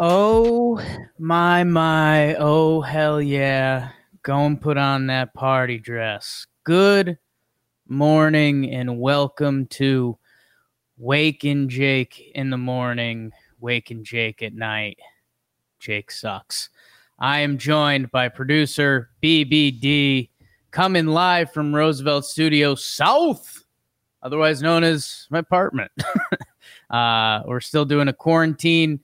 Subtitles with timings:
[0.00, 0.80] Oh
[1.18, 3.88] my my, oh hell yeah.
[4.22, 6.46] Go and put on that party dress.
[6.62, 7.18] Good
[7.88, 10.16] morning and welcome to
[10.98, 15.00] Wake and Jake in the morning, Wake and Jake at night.
[15.80, 16.68] Jake sucks.
[17.18, 20.30] I am joined by producer BBD
[20.70, 23.64] coming live from Roosevelt Studio South,
[24.22, 25.90] otherwise known as my apartment.
[26.90, 29.00] uh, we're still doing a quarantine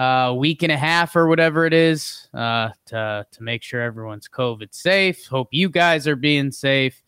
[0.00, 4.28] uh, week and a half or whatever it is uh, to, to make sure everyone's
[4.28, 5.26] COVID safe.
[5.26, 7.02] Hope you guys are being safe.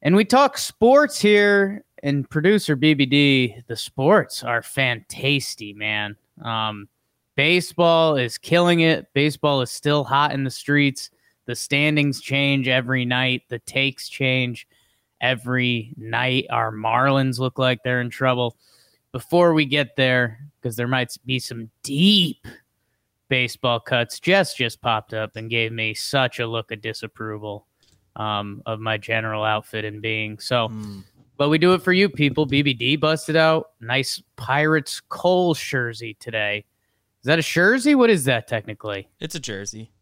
[0.00, 6.16] And we talk sports here, and producer BBD, the sports are fantasty, man.
[6.42, 6.88] Um,
[7.36, 9.12] baseball is killing it.
[9.12, 11.10] Baseball is still hot in the streets.
[11.44, 14.66] The standings change every night, the takes change
[15.20, 16.46] every night.
[16.48, 18.56] Our Marlins look like they're in trouble.
[19.14, 22.48] Before we get there, because there might be some deep
[23.28, 24.18] baseball cuts.
[24.18, 27.68] Jess just popped up and gave me such a look of disapproval
[28.16, 30.40] um, of my general outfit and being.
[30.40, 30.68] So,
[31.36, 32.44] but we do it for you people.
[32.44, 36.64] BBD busted out nice Pirates Cole jersey today.
[37.20, 37.94] Is that a jersey?
[37.94, 39.08] What is that technically?
[39.20, 39.92] It's a jersey.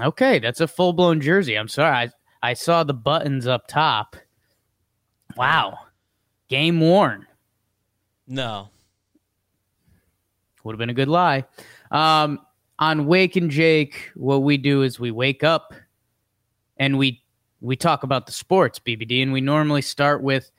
[0.00, 1.56] Okay, that's a full blown jersey.
[1.56, 2.10] I'm sorry, I
[2.42, 4.16] I saw the buttons up top.
[5.36, 5.78] Wow,
[6.48, 7.26] game worn.
[8.26, 8.68] No.
[10.64, 11.44] Would have been a good lie.
[11.90, 12.40] Um,
[12.78, 15.72] on Wake and Jake, what we do is we wake up
[16.76, 17.22] and we
[17.60, 20.50] we talk about the sports, BBD, and we normally start with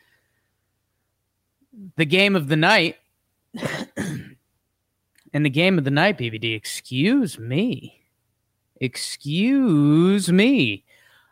[1.96, 2.96] the game of the night.
[3.98, 8.02] and the game of the night, BBD, excuse me.
[8.82, 10.86] Excuse me.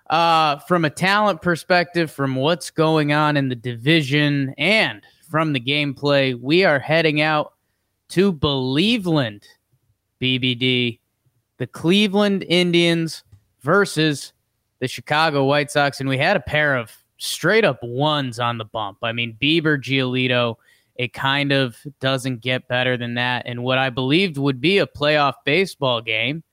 [0.09, 5.01] Uh, from a talent perspective, from what's going on in the division and
[5.35, 7.55] from the gameplay, we are heading out
[8.07, 9.43] to Believeland,
[10.21, 10.99] BBD,
[11.57, 13.25] the Cleveland Indians
[13.59, 14.31] versus
[14.79, 15.99] the Chicago White Sox.
[15.99, 18.99] And we had a pair of straight up ones on the bump.
[19.03, 20.55] I mean, Bieber, Giolito,
[20.95, 23.43] it kind of doesn't get better than that.
[23.45, 26.43] And what I believed would be a playoff baseball game,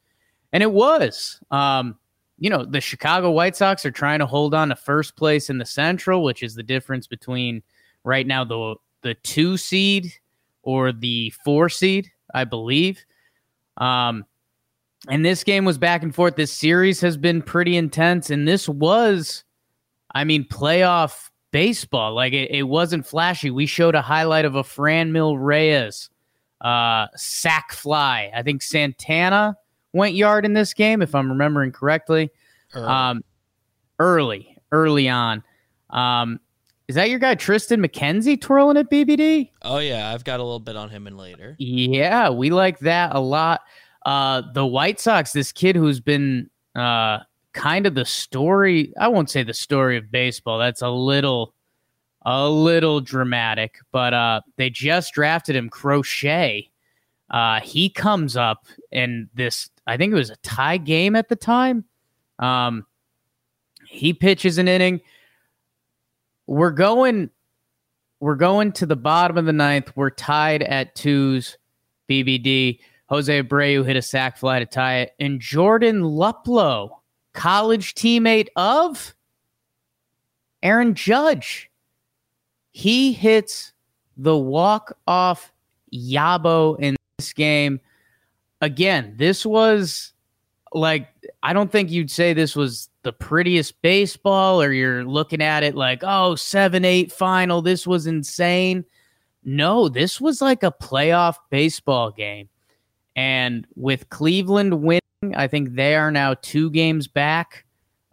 [0.53, 1.41] and it was.
[1.53, 2.01] Um,
[2.37, 5.59] you know, the Chicago White Sox are trying to hold on to first place in
[5.59, 7.63] the Central, which is the difference between
[8.05, 10.13] right now the the two seed
[10.63, 13.05] or the four seed, I believe.
[13.77, 14.25] Um,
[15.09, 16.37] and this game was back and forth.
[16.37, 19.43] This series has been pretty intense, and this was,
[20.15, 22.15] I mean, playoff baseball.
[22.15, 23.51] Like it, it wasn't flashy.
[23.51, 26.09] We showed a highlight of a Fran Franmil Reyes
[26.61, 28.31] uh, sac fly.
[28.35, 29.57] I think Santana
[29.93, 32.31] went yard in this game, if I'm remembering correctly.
[32.75, 32.87] Early.
[32.87, 33.25] Um,
[33.99, 35.43] early, early on.
[35.91, 36.41] Um,
[36.93, 39.49] is that your guy Tristan McKenzie twirling at BBD?
[39.63, 41.57] oh yeah, I've got a little bit on him in later.
[41.59, 43.63] Yeah, we like that a lot.
[44.05, 47.21] Uh, the White Sox, this kid who's been uh,
[47.55, 48.93] kind of the story.
[49.01, 50.59] I won't say the story of baseball.
[50.59, 51.55] That's a little,
[52.27, 53.79] a little dramatic.
[53.91, 56.69] But uh, they just drafted him, Crochet.
[57.31, 59.71] Uh, he comes up in this.
[59.87, 61.87] I think it was a tie game at the time.
[62.39, 62.85] Um,
[63.89, 65.01] he pitches an inning.
[66.47, 67.31] We're going.
[68.21, 69.93] We're going to the bottom of the ninth.
[69.97, 71.59] We're tied at twos.
[72.09, 72.81] BBD.
[73.07, 75.15] Jose Abreu hit a sac fly to tie it.
[75.19, 76.91] And Jordan Luplow,
[77.35, 79.15] college teammate of
[80.63, 81.71] Aaron Judge,
[82.71, 83.73] he hits
[84.17, 85.53] the walk off
[85.93, 87.81] Yabo in this game.
[88.63, 90.13] Again, this was
[90.73, 91.09] like,
[91.43, 95.75] I don't think you'd say this was the prettiest baseball or you're looking at it
[95.75, 97.63] like, oh, 7 8 final.
[97.63, 98.85] This was insane.
[99.45, 102.49] no, this was like a playoff baseball game.
[103.17, 105.01] And with Cleveland winning,
[105.35, 107.65] I think they are now two games back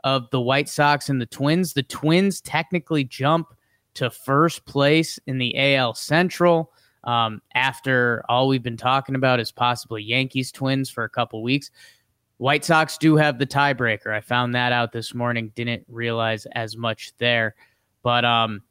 [0.03, 1.73] of the White Sox and the Twins.
[1.73, 3.53] The Twins technically jump
[3.95, 6.71] to first place in the AL Central
[7.03, 11.71] um, after all we've been talking about is possibly Yankees Twins for a couple weeks.
[12.39, 14.13] White Sox do have the tiebreaker.
[14.13, 15.51] I found that out this morning.
[15.55, 17.53] Didn't realize as much there.
[18.01, 18.61] But um,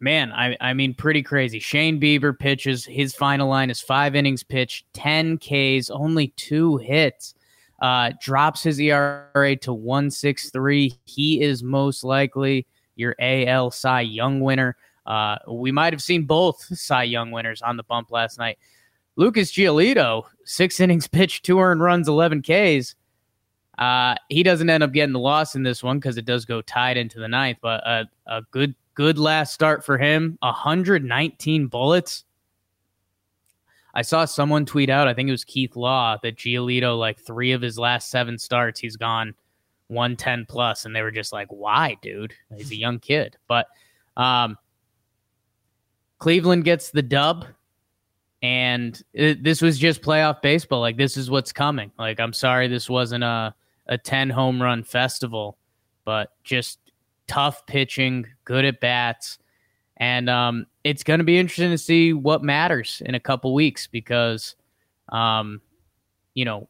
[0.00, 1.58] man, I, I mean, pretty crazy.
[1.58, 2.86] Shane Bieber pitches.
[2.86, 7.34] His final line is five innings pitched, 10 Ks, only two hits.
[7.82, 10.94] Uh, drops his ERA to 163.
[11.04, 12.66] He is most likely
[12.96, 14.74] your AL Cy Young winner.
[15.04, 18.58] Uh, we might have seen both Cy Young winners on the bump last night.
[19.16, 22.94] Lucas Giolito, six innings pitched, two earned runs, 11 Ks.
[23.78, 26.60] Uh, he doesn't end up getting the loss in this one because it does go
[26.62, 30.36] tied into the ninth, but a, a good good last start for him.
[30.40, 32.24] 119 bullets.
[33.94, 37.52] I saw someone tweet out, I think it was Keith Law, that Giolito, like three
[37.52, 39.34] of his last seven starts, he's gone
[39.88, 42.32] 110 plus, and they were just like, "Why, dude?
[42.56, 43.66] He's a young kid." But
[44.16, 44.56] um,
[46.18, 47.46] Cleveland gets the dub,
[48.42, 50.80] and it, this was just playoff baseball.
[50.80, 51.92] Like this is what's coming.
[51.98, 53.54] Like I'm sorry, this wasn't a
[53.90, 55.58] a 10 home run festival,
[56.04, 56.78] but just
[57.26, 59.38] tough pitching, good at bats.
[59.96, 63.86] And um, it's going to be interesting to see what matters in a couple weeks
[63.86, 64.54] because,
[65.10, 65.60] um,
[66.34, 66.68] you know,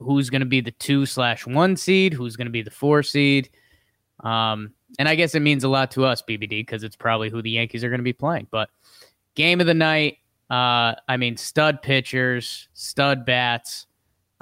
[0.00, 3.02] who's going to be the two slash one seed, who's going to be the four
[3.02, 3.50] seed.
[4.20, 7.42] Um, and I guess it means a lot to us, BBD, because it's probably who
[7.42, 8.48] the Yankees are going to be playing.
[8.50, 8.70] But
[9.34, 10.18] game of the night,
[10.50, 13.86] uh, I mean, stud pitchers, stud bats,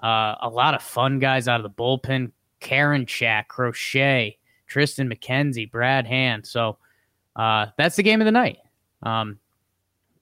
[0.02, 2.32] uh, a lot of fun guys out of the bullpen.
[2.60, 6.46] Karen Karinchak, Crochet, Tristan McKenzie, Brad Hand.
[6.46, 6.78] So
[7.36, 8.58] uh, that's the game of the night.
[9.02, 9.38] Um,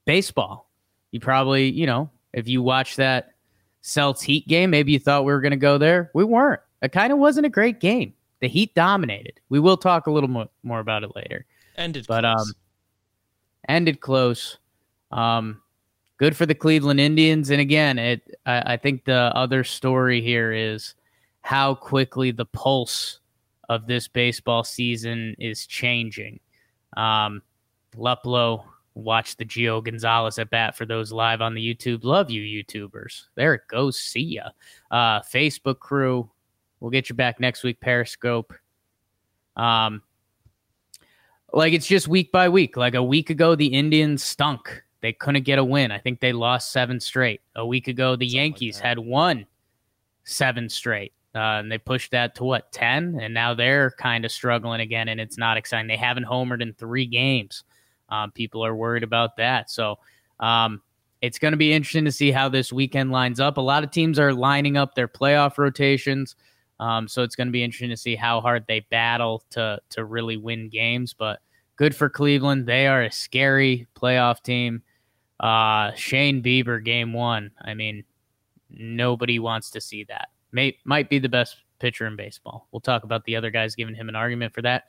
[0.04, 0.68] baseball.
[1.12, 3.34] You probably, you know, if you watch that
[3.82, 6.10] Celts Heat game, maybe you thought we were going to go there.
[6.14, 6.60] We weren't.
[6.82, 8.14] It kind of wasn't a great game.
[8.40, 9.38] The Heat dominated.
[9.48, 11.46] We will talk a little more, more about it later.
[11.76, 12.48] Ended but close.
[12.48, 12.54] um,
[13.68, 14.58] ended close.
[15.12, 15.60] Um,
[16.22, 17.50] good for the Cleveland Indians.
[17.50, 20.94] And again, it I, I think the other story here is
[21.40, 23.18] how quickly the pulse
[23.68, 26.38] of this baseball season is changing.
[26.96, 27.42] Um,
[27.96, 28.62] Luplow,
[28.94, 32.04] watch the Gio Gonzalez at bat for those live on the YouTube.
[32.04, 33.24] Love you, YouTubers.
[33.34, 33.98] There it goes.
[33.98, 34.50] See ya.
[34.92, 36.30] Uh, Facebook crew,
[36.78, 37.80] we'll get you back next week.
[37.80, 38.54] Periscope.
[39.56, 40.02] Um,
[41.52, 42.76] like it's just week by week.
[42.76, 44.84] Like a week ago, the Indians stunk.
[45.02, 45.90] They couldn't get a win.
[45.90, 47.40] I think they lost seven straight.
[47.56, 48.86] A week ago, the Something Yankees that.
[48.86, 49.46] had won
[50.24, 51.12] seven straight.
[51.34, 53.18] Uh, and they pushed that to what, 10?
[53.20, 55.88] And now they're kind of struggling again, and it's not exciting.
[55.88, 57.64] They haven't homered in three games.
[58.10, 59.70] Um, people are worried about that.
[59.70, 59.98] So
[60.40, 60.82] um,
[61.22, 63.56] it's going to be interesting to see how this weekend lines up.
[63.56, 66.36] A lot of teams are lining up their playoff rotations.
[66.78, 70.04] Um, so it's going to be interesting to see how hard they battle to to
[70.04, 71.14] really win games.
[71.14, 71.40] But
[71.76, 72.66] good for Cleveland.
[72.66, 74.82] They are a scary playoff team.
[75.42, 77.50] Uh, Shane Bieber, game one.
[77.60, 78.04] I mean,
[78.70, 80.28] nobody wants to see that.
[80.52, 82.68] May, might be the best pitcher in baseball.
[82.70, 84.84] We'll talk about the other guys giving him an argument for that.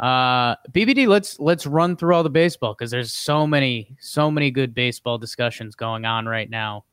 [0.00, 4.50] Uh, BBD, let's let's run through all the baseball because there's so many so many
[4.50, 6.84] good baseball discussions going on right now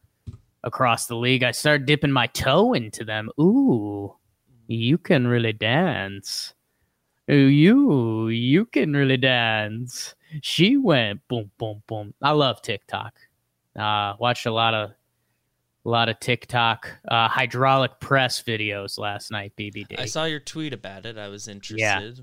[0.64, 1.44] across the league.
[1.44, 3.32] I started dipping my toe into them.
[3.40, 4.14] Ooh,
[4.68, 6.54] you can really dance.
[7.30, 10.16] You you can really dance.
[10.42, 12.14] She went boom boom boom.
[12.22, 13.14] I love TikTok.
[13.78, 14.92] Uh, watched a lot of
[15.86, 19.54] a lot of TikTok uh, hydraulic press videos last night.
[19.58, 20.00] BBD.
[20.00, 21.18] I saw your tweet about it.
[21.18, 22.20] I was interested.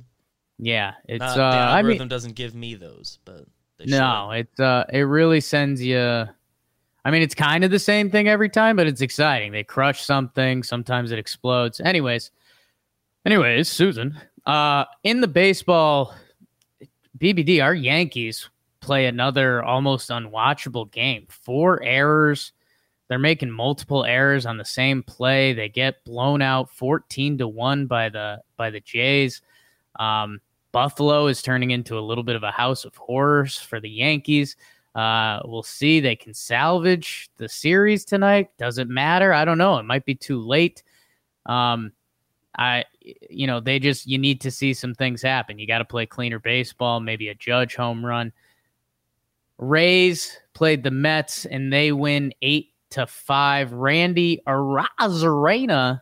[0.59, 3.47] yeah, Yeah, it's Not, uh, the I algorithm mean, doesn't give me those, but
[3.79, 4.49] they no, should.
[4.59, 5.99] it uh, it really sends you.
[7.05, 9.53] I mean, it's kind of the same thing every time, but it's exciting.
[9.53, 10.65] They crush something.
[10.65, 11.81] Sometimes it explodes.
[11.81, 12.33] Anyways,
[13.25, 16.15] anyways, Susan, uh, in the baseball,
[17.19, 18.49] BBD, our Yankees
[18.81, 21.27] play another almost unwatchable game.
[21.29, 22.53] Four errors.
[23.09, 25.53] They're making multiple errors on the same play.
[25.53, 29.43] They get blown out 14 to 1 by the by the Jays.
[29.99, 30.41] Um,
[30.73, 34.57] Buffalo is turning into a little bit of a house of horrors for the Yankees.
[34.95, 36.01] Uh, we'll see.
[36.01, 38.51] They can salvage the series tonight.
[38.59, 39.33] Does it matter?
[39.33, 39.79] I don't know.
[39.79, 40.83] It might be too late.
[41.47, 41.93] Um,
[42.59, 42.85] I,
[43.29, 45.59] you know, they just you need to see some things happen.
[45.59, 48.33] You got to play cleaner baseball, maybe a Judge home run.
[49.59, 53.73] Rays played the Mets and they win eight to five.
[53.73, 56.01] Randy Arozarena,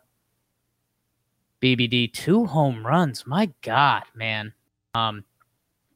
[1.61, 3.26] BBD, two home runs.
[3.26, 4.52] My God, man.
[4.94, 5.25] Um,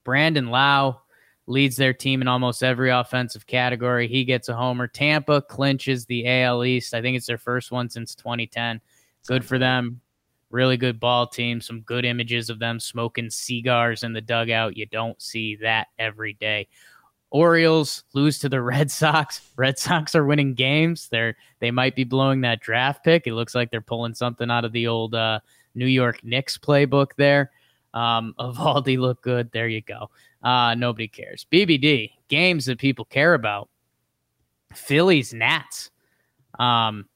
[0.05, 1.01] Brandon Lowe
[1.47, 4.09] leads their team in almost every offensive category.
[4.09, 4.87] He gets a homer.
[4.87, 6.95] Tampa clinches the AL East.
[6.95, 8.81] I think it's their first one since 2010.
[9.27, 10.01] Good for them.
[10.51, 11.61] Really good ball team.
[11.61, 14.77] Some good images of them smoking cigars in the dugout.
[14.77, 16.69] You don't see that every day.
[17.31, 19.43] Orioles lose to the Red Sox.
[19.57, 21.09] Red Sox are winning games.
[21.09, 23.27] They're they might be blowing that draft pick.
[23.27, 25.41] It looks like they're pulling something out of the old uh,
[25.75, 27.51] New York Knicks playbook there.
[27.93, 29.51] Um, Eovaldi look good.
[29.53, 30.11] There you go.
[30.43, 31.47] Uh, nobody cares.
[31.53, 33.69] BBD games that people care about.
[34.75, 35.91] Phillies Nats.
[36.59, 37.07] Um,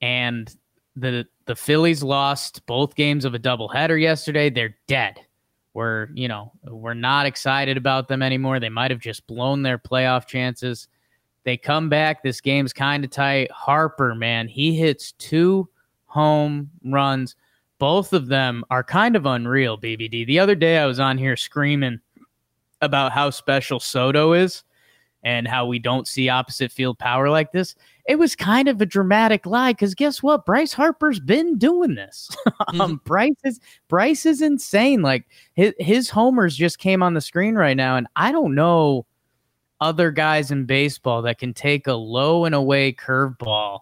[0.00, 0.54] and
[0.96, 4.50] the the Phillies lost both games of a doubleheader yesterday.
[4.50, 5.18] They're dead.
[5.74, 8.60] We're you know we're not excited about them anymore.
[8.60, 10.86] They might have just blown their playoff chances.
[11.44, 12.22] They come back.
[12.22, 13.50] This game's kind of tight.
[13.50, 15.68] Harper, man, he hits two
[16.06, 17.34] home runs
[17.78, 20.26] both of them are kind of unreal, BBD.
[20.26, 22.00] The other day I was on here screaming
[22.80, 24.64] about how special Soto is
[25.22, 27.74] and how we don't see opposite field power like this.
[28.06, 30.46] It was kind of a dramatic lie because guess what?
[30.46, 32.30] Bryce Harper's been doing this.
[32.46, 32.94] um, mm-hmm.
[33.04, 35.02] Bryce is Bryce is insane.
[35.02, 39.06] Like his his homers just came on the screen right now, and I don't know
[39.80, 43.80] other guys in baseball that can take a low and away curveball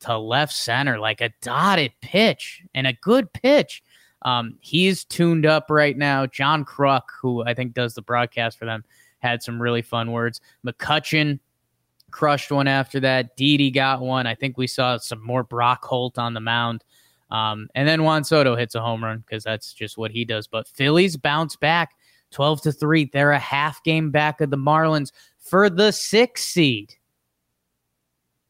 [0.00, 3.82] to left center, like a dotted pitch and a good pitch.
[4.22, 6.26] Um, he's tuned up right now.
[6.26, 8.84] John Kruk, who I think does the broadcast for them,
[9.18, 10.40] had some really fun words.
[10.66, 11.38] McCutchen
[12.10, 13.36] crushed one after that.
[13.36, 14.26] Didi got one.
[14.26, 16.84] I think we saw some more Brock Holt on the mound.
[17.30, 20.46] Um, and then Juan Soto hits a home run because that's just what he does.
[20.46, 21.94] But Phillies bounce back
[22.30, 23.10] 12 to 3.
[23.12, 26.94] They're a half game back of the Marlins for the sixth seed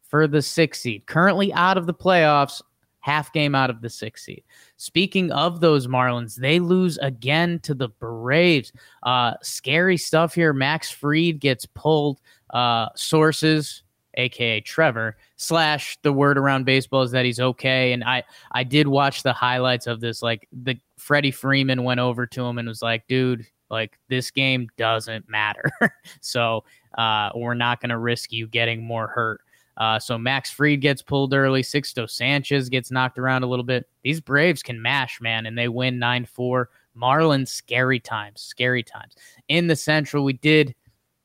[0.08, 1.06] for the six seed.
[1.06, 2.62] Currently out of the playoffs,
[3.00, 4.42] half game out of the six seed.
[4.76, 8.72] Speaking of those Marlins, they lose again to the Braves.
[9.02, 10.52] Uh, scary stuff here.
[10.52, 12.20] Max Fried gets pulled.
[12.50, 13.82] Uh, sources,
[14.14, 17.92] aka Trevor, slash the word around baseball is that he's okay.
[17.92, 20.22] And I I did watch the highlights of this.
[20.22, 24.68] Like the Freddie Freeman went over to him and was like, dude, like this game
[24.76, 25.70] doesn't matter.
[26.20, 26.64] so
[26.96, 29.40] uh, we're not going to risk you getting more hurt.
[29.78, 31.62] Uh, so Max Fried gets pulled early.
[31.62, 33.88] Sixto Sanchez gets knocked around a little bit.
[34.02, 36.68] These Braves can mash, man, and they win 9 4.
[36.96, 39.14] Marlins, scary times, scary times.
[39.46, 40.74] In the Central, we did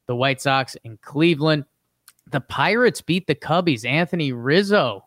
[0.06, 1.66] the White Sox in Cleveland.
[2.30, 3.84] The Pirates beat the Cubbies.
[3.84, 5.04] Anthony Rizzo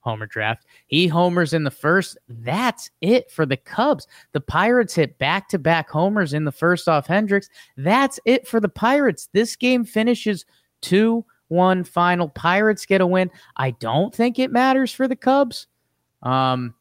[0.00, 0.64] homer draft.
[0.86, 2.16] He homers in the first.
[2.28, 4.06] That's it for the Cubs.
[4.32, 7.50] The Pirates hit back to back homers in the first off Hendricks.
[7.76, 9.28] That's it for the Pirates.
[9.32, 10.46] This game finishes
[10.80, 12.28] 2 one final.
[12.28, 13.30] Pirates get a win.
[13.56, 15.66] I don't think it matters for the Cubs.
[16.22, 16.74] Um,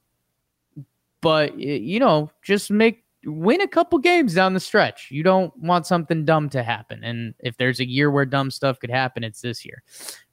[1.22, 5.10] but you know, just make win a couple games down the stretch.
[5.12, 7.04] You don't want something dumb to happen.
[7.04, 9.84] And if there's a year where dumb stuff could happen, it's this year.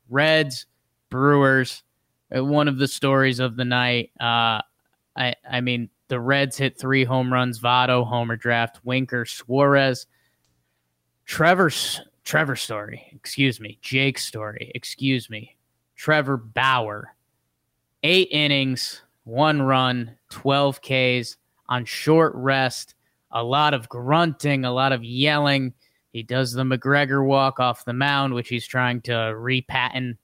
[0.08, 0.66] Reds,
[1.10, 1.82] Brewers,
[2.36, 4.10] uh, one of the stories of the night.
[4.20, 4.60] Uh,
[5.16, 7.60] I I mean, the Reds hit three home runs.
[7.60, 8.80] Votto homer draft.
[8.84, 10.06] Winker, Suarez,
[11.24, 15.56] Trevor's Trevor Story, excuse me, Jake Story, excuse me,
[15.96, 17.14] Trevor Bauer,
[18.02, 21.36] eight innings, one run, 12 Ks
[21.68, 22.94] on short rest,
[23.30, 25.74] a lot of grunting, a lot of yelling.
[26.12, 30.16] He does the McGregor walk off the mound, which he's trying to repatent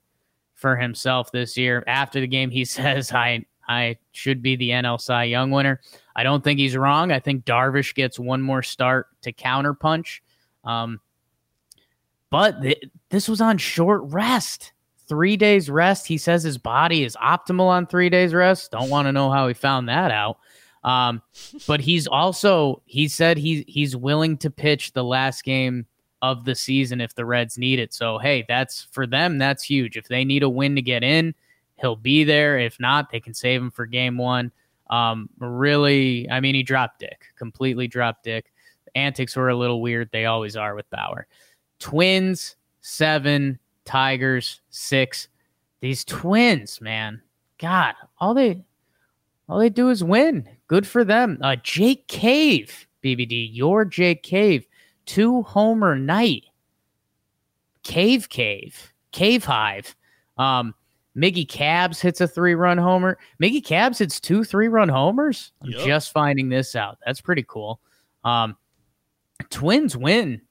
[0.54, 1.82] for himself this year.
[1.86, 5.80] After the game, he says, I I should be the NL Cy Young winner.
[6.16, 7.12] I don't think he's wrong.
[7.12, 10.20] I think Darvish gets one more start to counterpunch.
[10.64, 11.00] Um,
[12.30, 14.72] but th- this was on short rest.
[15.08, 16.06] Three days rest.
[16.06, 18.70] He says his body is optimal on three days rest.
[18.70, 20.38] Don't want to know how he found that out.
[20.84, 21.20] Um,
[21.66, 25.84] but he's also he said he he's willing to pitch the last game
[26.22, 27.92] of the season if the Reds need it.
[27.92, 29.36] So hey, that's for them.
[29.36, 29.96] That's huge.
[29.96, 31.34] If they need a win to get in,
[31.80, 32.58] he'll be there.
[32.58, 34.52] If not, they can save him for game one.
[34.88, 38.52] Um, really, I mean, he dropped dick, completely dropped dick.
[38.94, 40.10] Antics were a little weird.
[40.12, 41.26] They always are with Bauer.
[41.80, 43.58] Twins, seven.
[43.84, 45.26] Tigers, six.
[45.80, 47.20] These twins, man.
[47.58, 48.64] God, all they
[49.48, 50.48] all they do is win.
[50.68, 51.38] Good for them.
[51.42, 54.64] Uh, Jake Cave, BBD, your Jake Cave,
[55.06, 56.44] two homer night.
[57.82, 59.96] Cave Cave, Cave Hive.
[60.38, 60.74] Um,
[61.16, 63.18] Miggy Cabs hits a three run homer.
[63.42, 65.52] Miggy Cabs hits two three run homers.
[65.62, 65.84] I'm yep.
[65.84, 66.98] just finding this out.
[67.04, 67.80] That's pretty cool.
[68.22, 68.56] Um,
[69.48, 70.42] Twins win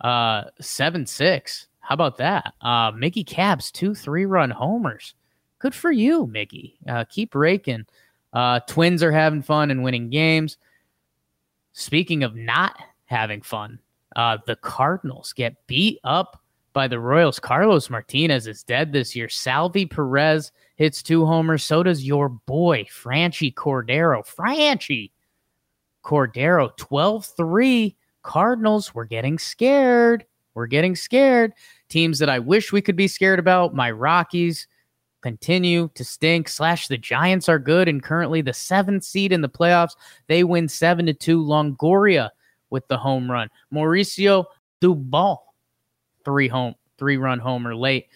[0.00, 1.66] uh, seven six.
[1.80, 2.54] How about that?
[2.60, 5.14] Uh, Mickey Cabs two three run homers.
[5.58, 6.78] Good for you, Mickey.
[6.88, 7.86] Uh, keep raking.
[8.32, 10.58] Uh, twins are having fun and winning games.
[11.72, 12.76] Speaking of not
[13.06, 13.78] having fun,
[14.16, 17.38] Uh, the Cardinals get beat up by the Royals.
[17.40, 19.28] Carlos Martinez is dead this year.
[19.28, 21.64] Salvy Perez hits two homers.
[21.64, 24.24] So does your boy, Franchi Cordero.
[24.24, 25.12] Franchi
[26.04, 27.96] Cordero, 12 3.
[28.28, 30.26] Cardinals, we're getting scared.
[30.52, 31.54] We're getting scared.
[31.88, 34.68] Teams that I wish we could be scared about, my Rockies
[35.22, 36.50] continue to stink.
[36.50, 39.92] Slash, the Giants are good and currently the seventh seed in the playoffs.
[40.26, 41.42] They win 7 to 2.
[41.42, 42.28] Longoria
[42.68, 43.48] with the home run.
[43.72, 44.44] Mauricio
[44.82, 45.38] Dubón,
[46.22, 48.08] three home, three run homer late.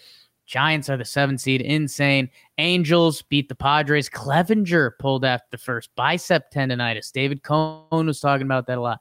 [0.45, 1.63] Giants are the seven seed.
[1.63, 2.29] Insane.
[2.59, 4.11] Angels beat the Padres.
[4.11, 7.11] Clevenger pulled after the first bicep tendonitis.
[7.13, 9.01] David Cone was talking about that a lot.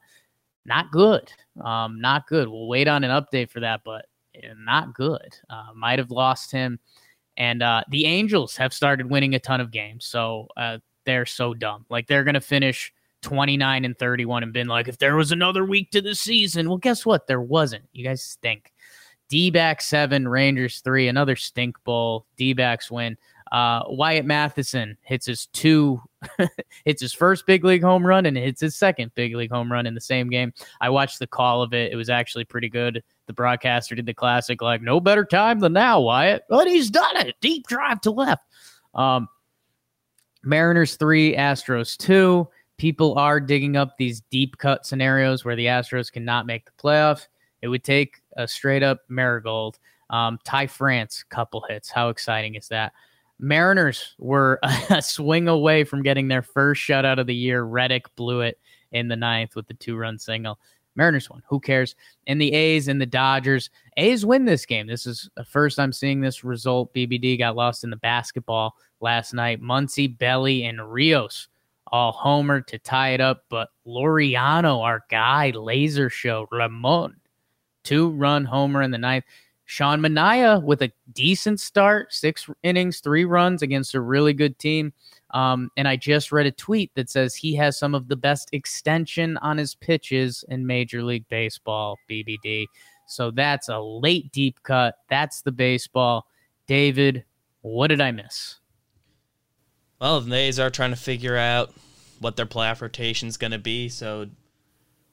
[0.64, 1.32] Not good.
[1.60, 2.48] Um, not good.
[2.48, 5.36] We'll wait on an update for that, but eh, not good.
[5.50, 6.78] Uh, might have lost him.
[7.36, 10.04] And uh, the Angels have started winning a ton of games.
[10.04, 11.86] So uh, they're so dumb.
[11.88, 12.92] Like they're going to finish
[13.22, 16.78] 29 and 31 and been like, if there was another week to the season, well,
[16.78, 17.26] guess what?
[17.26, 17.84] There wasn't.
[17.92, 18.72] You guys stink.
[19.28, 22.26] D back seven, Rangers three, another stink bowl.
[22.36, 23.16] D backs win.
[23.52, 26.00] Uh, Wyatt Mathisen hits his two,
[26.86, 29.86] hits his first big league home run and hits his second big league home run
[29.86, 30.54] in the same game.
[30.80, 31.92] I watched the call of it.
[31.92, 33.04] It was actually pretty good.
[33.26, 36.44] The broadcaster did the classic, like, no better time than now, Wyatt.
[36.48, 37.36] But he's done it.
[37.42, 38.42] Deep drive to left.
[38.94, 39.28] Um,
[40.42, 46.10] Mariners three, Astros two people are digging up these deep cut scenarios where the Astros
[46.10, 47.26] cannot make the playoff.
[47.60, 49.78] It would take a straight up marigold.
[50.08, 51.90] Um, Ty France, couple hits.
[51.90, 52.92] How exciting is that?
[53.42, 57.64] Mariners were a swing away from getting their first shutout of the year.
[57.64, 58.58] Reddick blew it
[58.92, 60.58] in the ninth with the two run single.
[60.94, 61.42] Mariners won.
[61.48, 61.96] Who cares?
[62.26, 63.70] And the A's and the Dodgers.
[63.96, 64.86] A's win this game.
[64.86, 66.94] This is the first I'm seeing this result.
[66.94, 69.60] BBD got lost in the basketball last night.
[69.60, 71.48] Muncy, Belly, and Rios
[71.88, 73.44] all homer to tie it up.
[73.48, 77.16] But Laureano, our guy, laser show, Ramon,
[77.82, 79.24] two run homer in the ninth.
[79.72, 84.92] Sean Manaea with a decent start, six innings, three runs against a really good team.
[85.30, 88.50] Um, and I just read a tweet that says he has some of the best
[88.52, 92.66] extension on his pitches in Major League Baseball, BBD.
[93.06, 94.96] So that's a late deep cut.
[95.08, 96.26] That's the baseball.
[96.66, 97.24] David,
[97.62, 98.56] what did I miss?
[100.02, 101.72] Well, the A's are trying to figure out
[102.20, 103.88] what their playoff rotation is going to be.
[103.88, 104.26] So,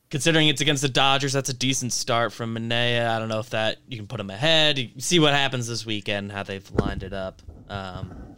[0.10, 3.08] considering it's against the Dodgers, that's a decent start from Manaea.
[3.08, 4.78] I don't know if that you can put him ahead.
[4.78, 7.42] You see what happens this weekend, how they've lined it up.
[7.70, 8.36] Um,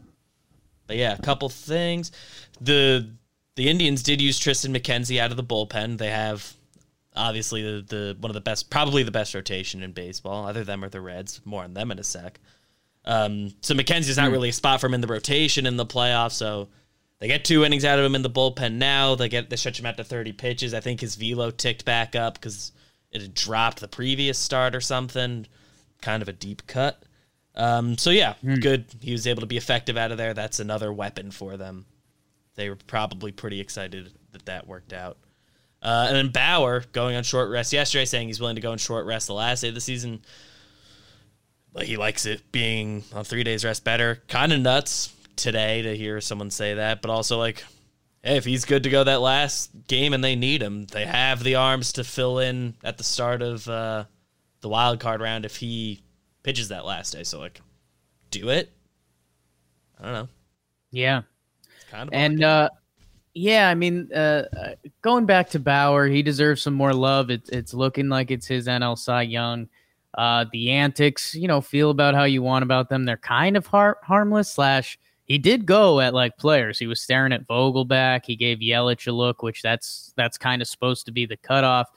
[0.87, 2.11] but yeah, a couple things.
[2.59, 3.09] The
[3.55, 5.97] the Indians did use Tristan McKenzie out of the bullpen.
[5.97, 6.53] They have
[7.15, 10.45] obviously the, the one of the best, probably the best rotation in baseball.
[10.47, 11.41] Other them or the Reds.
[11.45, 12.39] More on them in a sec.
[13.05, 14.33] Um, so McKenzie's not hmm.
[14.33, 16.33] really a spot for him in the rotation in the playoffs.
[16.33, 16.69] So
[17.21, 19.13] they get two innings out of him in the bullpen now.
[19.13, 20.73] They get they stretch him out to 30 pitches.
[20.73, 22.71] I think his velo ticked back up because
[23.11, 25.45] it had dropped the previous start or something.
[26.01, 27.03] Kind of a deep cut.
[27.53, 28.59] Um, so yeah, mm.
[28.59, 28.85] good.
[29.01, 30.33] He was able to be effective out of there.
[30.33, 31.85] That's another weapon for them.
[32.55, 35.17] They were probably pretty excited that that worked out.
[35.83, 38.79] Uh, and then Bauer going on short rest yesterday, saying he's willing to go on
[38.79, 40.23] short rest the last day of the season
[41.75, 44.23] like he likes it being on three days rest better.
[44.27, 47.63] Kind of nuts today to hear someone say that, but also like,
[48.23, 51.43] hey, if he's good to go that last game and they need him, they have
[51.43, 54.05] the arms to fill in at the start of uh,
[54.61, 56.01] the wild card round if he
[56.43, 57.23] pitches that last day.
[57.23, 57.61] So like,
[58.29, 58.71] do it.
[59.99, 60.27] I don't know.
[60.91, 61.21] Yeah.
[61.89, 62.69] kind of and uh,
[63.33, 67.29] yeah, I mean, uh, uh, going back to Bauer, he deserves some more love.
[67.29, 69.69] It's it's looking like it's his NL Cy Young.
[70.17, 73.05] Uh, the antics, you know, feel about how you want about them.
[73.05, 74.51] They're kind of har- harmless.
[74.51, 76.77] Slash, he did go at like players.
[76.79, 78.25] He was staring at Vogelbach.
[78.25, 81.89] He gave Yelich a look, which that's that's kind of supposed to be the cutoff.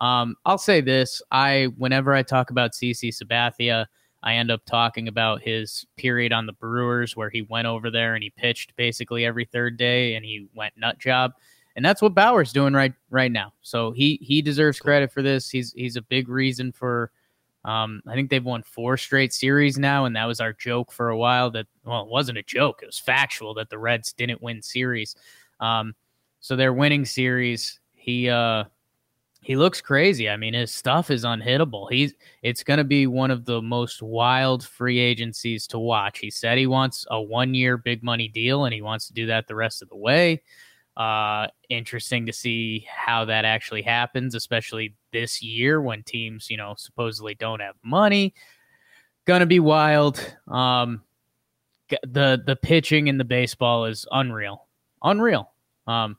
[0.00, 3.86] Um, I'll say this: I whenever I talk about CC Sabathia,
[4.22, 8.14] I end up talking about his period on the Brewers where he went over there
[8.14, 11.32] and he pitched basically every third day and he went nut job.
[11.74, 13.52] And that's what Bauer's doing right right now.
[13.62, 15.50] So he he deserves credit for this.
[15.50, 17.10] He's he's a big reason for
[17.64, 21.10] um, I think they've won four straight series now, and that was our joke for
[21.10, 21.50] a while.
[21.50, 25.14] That well, it wasn't a joke; it was factual that the Reds didn't win series.
[25.60, 25.94] Um,
[26.40, 27.78] so they're winning series.
[27.94, 28.64] He uh,
[29.42, 30.28] he looks crazy.
[30.28, 31.86] I mean, his stuff is unhittable.
[31.88, 36.18] He's it's going to be one of the most wild free agencies to watch.
[36.18, 39.26] He said he wants a one year big money deal, and he wants to do
[39.26, 40.42] that the rest of the way.
[40.96, 46.74] Uh, interesting to see how that actually happens, especially this year when teams, you know,
[46.76, 48.34] supposedly don't have money.
[49.24, 50.36] Gonna be wild.
[50.48, 51.02] Um,
[52.02, 54.66] the the pitching in the baseball is unreal,
[55.02, 55.52] unreal.
[55.86, 56.16] Um,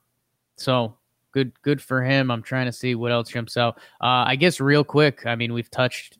[0.55, 0.97] so
[1.31, 2.31] good good for him.
[2.31, 3.77] I'm trying to see what else jumps out.
[4.01, 5.25] Uh, I guess real quick.
[5.25, 6.19] I mean, we've touched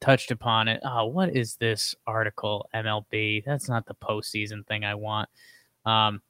[0.00, 0.80] touched upon it.
[0.84, 2.68] Oh, what is this article?
[2.74, 3.44] MLB.
[3.44, 5.28] That's not the postseason thing I want.
[5.84, 6.22] Um,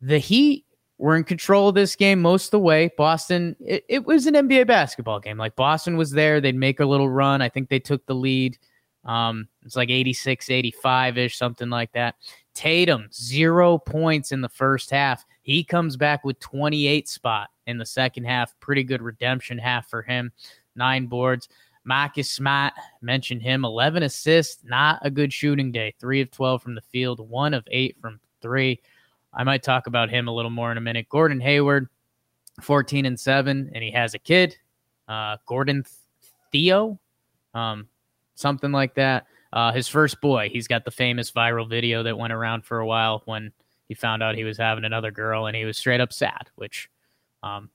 [0.00, 0.64] The Heat
[0.98, 2.90] were in control of this game most of the way.
[2.96, 5.38] Boston, it, it was an NBA basketball game.
[5.38, 6.40] Like Boston was there.
[6.40, 7.40] They'd make a little run.
[7.40, 8.58] I think they took the lead.
[9.04, 12.16] Um, it's like 86, 85 ish, something like that.
[12.54, 15.24] Tatum, zero points in the first half.
[15.42, 18.58] He comes back with 28 spot in the second half.
[18.60, 20.32] Pretty good redemption half for him.
[20.76, 21.48] Nine boards.
[21.84, 24.62] Marcus Smart, mentioned him, 11 assists.
[24.64, 25.94] Not a good shooting day.
[25.98, 28.80] Three of 12 from the field, one of eight from three.
[29.32, 31.08] I might talk about him a little more in a minute.
[31.08, 31.88] Gordon Hayward,
[32.60, 34.56] 14 and seven, and he has a kid,
[35.08, 35.84] uh, Gordon
[36.52, 36.98] Theo,
[37.54, 37.88] um,
[38.34, 39.26] something like that.
[39.52, 40.48] Uh, his first boy.
[40.52, 43.52] He's got the famous viral video that went around for a while when
[43.88, 46.50] he found out he was having another girl, and he was straight up sad.
[46.54, 46.88] Which,
[47.42, 47.70] um,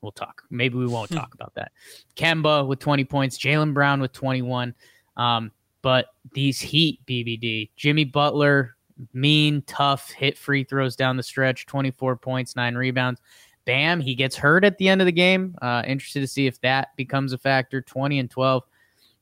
[0.00, 0.42] we'll talk.
[0.50, 1.72] Maybe we won't talk about that.
[2.16, 4.74] Kemba with 20 points, Jaylen Brown with 21.
[5.16, 5.50] Um,
[5.82, 8.76] but these Heat BBD, Jimmy Butler,
[9.12, 13.20] mean, tough, hit free throws down the stretch, 24 points, nine rebounds.
[13.64, 15.56] Bam, he gets hurt at the end of the game.
[15.60, 17.82] Uh, interested to see if that becomes a factor.
[17.82, 18.62] 20 and 12.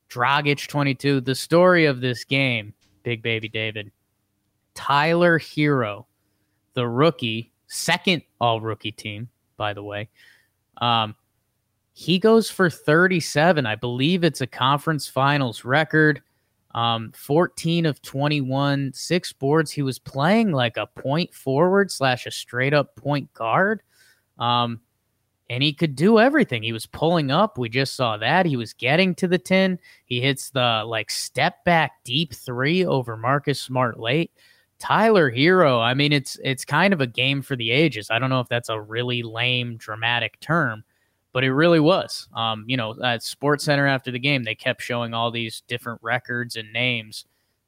[0.09, 1.21] Dragic 22.
[1.21, 3.91] The story of this game, Big Baby David.
[4.75, 6.05] Tyler Herro,
[6.73, 10.09] the rookie, second all rookie team, by the way.
[10.77, 11.15] Um,
[11.93, 13.65] he goes for 37.
[13.65, 16.21] I believe it's a conference finals record.
[16.73, 19.71] Um, 14 of 21, six boards.
[19.71, 23.81] He was playing like a point forward slash a straight up point guard.
[24.37, 24.81] Um,
[25.49, 26.63] and he could do everything.
[26.63, 27.57] He was pulling up.
[27.57, 28.45] We just saw that.
[28.45, 29.79] He was getting to the 10.
[30.05, 34.31] He hits the like step back deep three over Marcus Smart late.
[34.85, 38.11] Tyler Herro, I mean, it's it's kind of a game for the ages.
[38.11, 40.83] I don't know if that's a really lame, dramatic term,
[41.33, 42.27] but it really was.
[42.35, 45.99] Um, you know, at Sports Center after the game, they kept showing all these different
[46.03, 47.25] records and names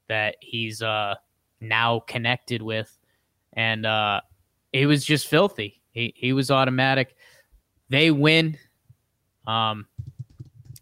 [0.08, 1.16] that he's uh,
[1.60, 2.96] now connected with,
[3.54, 4.22] and uh,
[4.72, 5.82] it was just filthy.
[5.94, 7.16] He he was automatic.
[7.90, 8.60] They win.
[9.48, 9.88] Um,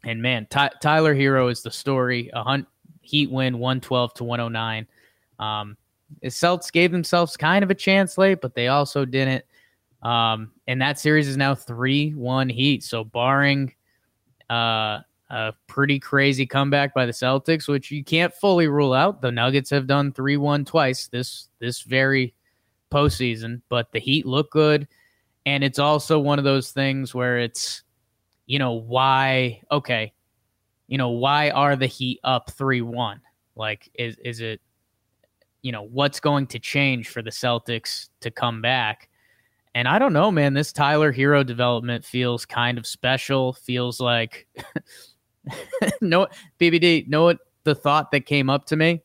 [0.03, 2.29] and man, Ty- Tyler Herro is the story.
[2.33, 2.67] A hunt
[2.99, 4.87] Heat win one twelve to one hundred nine.
[5.39, 5.77] Um,
[6.21, 9.43] the Celts gave themselves kind of a chance late, but they also didn't.
[10.01, 12.83] Um, and that series is now three one Heat.
[12.83, 13.73] So barring
[14.49, 19.31] uh, a pretty crazy comeback by the Celtics, which you can't fully rule out, the
[19.31, 22.33] Nuggets have done three one twice this this very
[22.91, 23.61] postseason.
[23.69, 24.87] But the Heat look good,
[25.45, 27.83] and it's also one of those things where it's
[28.45, 30.13] you know why okay,
[30.87, 33.21] you know why are the Heat up three one?
[33.55, 34.61] Like is is it
[35.65, 39.09] you know what's going to change for the Celtics to come back?
[39.75, 40.53] and I don't know, man.
[40.53, 43.51] This Tyler Herro development feels kind of special.
[43.51, 44.47] Feels like
[46.01, 46.27] no
[46.61, 47.09] BBD.
[47.09, 49.03] Know what the thought that came up to me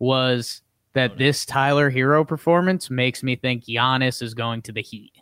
[0.00, 0.62] was
[0.94, 5.12] that this Tyler Herro performance makes me think Giannis is going to the Heat.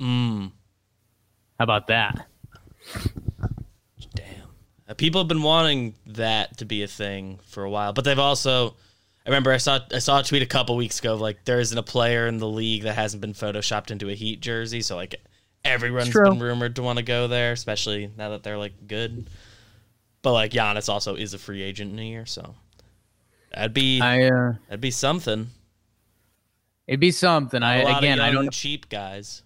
[0.00, 0.50] Mm,
[1.60, 2.26] How about that?
[4.16, 4.96] damn.
[4.96, 8.74] People have been wanting that to be a thing for a while, but they've also.
[9.28, 11.60] I remember I saw I saw a tweet a couple weeks ago of like there
[11.60, 14.96] isn't a player in the league that hasn't been photoshopped into a Heat jersey, so
[14.96, 15.16] like
[15.66, 16.30] everyone's true.
[16.30, 19.28] been rumored to want to go there, especially now that they're like good.
[20.22, 22.54] But like Giannis also is a free agent in a year, so
[23.52, 25.48] that'd be I uh, that'd be something.
[26.86, 27.62] it'd be something.
[27.62, 29.42] I again, I don't cheap guys.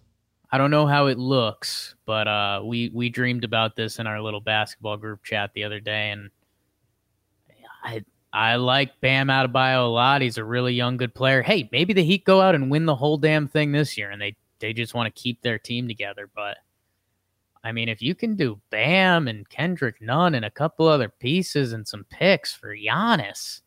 [0.52, 4.22] I don't know how it looks, but uh, we we dreamed about this in our
[4.22, 6.30] little basketball group chat the other day, and
[7.82, 10.22] I I like Bam Adebayo a lot.
[10.22, 11.42] He's a really young, good player.
[11.42, 14.20] Hey, maybe the Heat go out and win the whole damn thing this year, and
[14.20, 16.30] they they just want to keep their team together.
[16.34, 16.58] But
[17.62, 21.72] I mean, if you can do Bam and Kendrick Nunn and a couple other pieces
[21.72, 23.60] and some picks for Giannis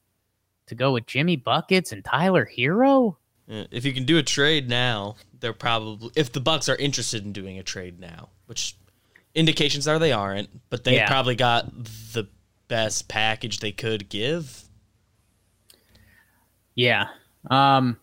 [0.67, 5.15] to go with Jimmy buckets and Tyler Herro, If you can do a trade now,
[5.39, 8.75] they're probably if the Bucks are interested in doing a trade now, which
[9.35, 11.07] indications are they aren't, but they Yeah.
[11.07, 11.71] probably got
[12.13, 12.27] the
[12.67, 14.63] best package they could give.
[16.75, 17.07] Yeah.
[17.49, 17.97] Um.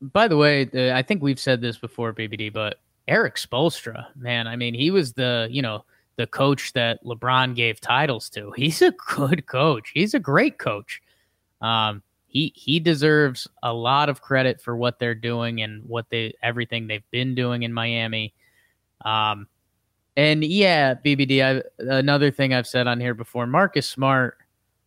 [0.00, 4.54] By the way, I think we've said this before, BBD, but Erik Spoelstra, man, I
[4.54, 5.84] mean, he was the you know
[6.16, 8.52] the coach that LeBron gave titles to.
[8.56, 9.90] He's a good coach.
[9.94, 11.02] He's a great coach.
[11.60, 12.02] Um.
[12.30, 16.86] He he deserves a lot of credit for what they're doing and what they everything
[16.86, 18.34] they've been doing in Miami.
[19.04, 19.48] Um.
[20.18, 21.44] And yeah, BBD.
[21.44, 24.36] I, another thing I've said on here before, Marcus Smart.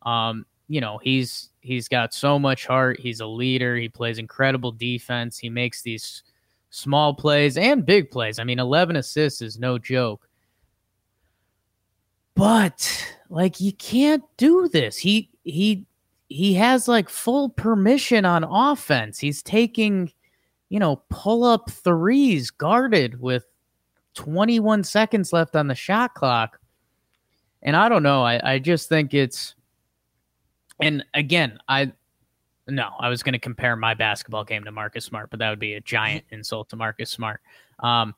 [0.02, 3.00] Um, you know, he's he's got so much heart.
[3.00, 3.78] He's a leader.
[3.78, 5.38] He plays incredible defense.
[5.38, 6.24] He makes these
[6.70, 8.40] small plays and big plays.
[8.40, 10.28] I mean, 11 assists is no joke.
[12.36, 14.98] But like you can't do this.
[14.98, 15.86] He he
[16.28, 19.18] he has like full permission on offense.
[19.18, 20.12] He's taking,
[20.68, 23.46] you know, pull up threes guarded with
[24.16, 26.60] 21 seconds left on the shot clock.
[27.62, 28.24] And I don't know.
[28.24, 29.56] I, I just think it's
[30.82, 31.94] and again, I
[32.68, 35.60] no, I was going to compare my basketball game to Marcus Smart, but that would
[35.60, 37.42] be a giant insult to Marcus Smart.
[37.80, 38.16] Um,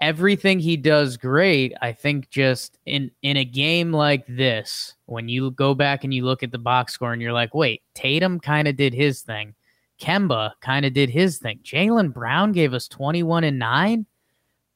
[0.00, 1.72] everything he does great.
[1.80, 6.24] I think just in in a game like this, when you go back and you
[6.24, 9.54] look at the box score and you're like, wait, Tatum kind of did his thing,
[10.00, 14.06] Kemba kind of did his thing, Jaylen Brown gave us 21 and nine,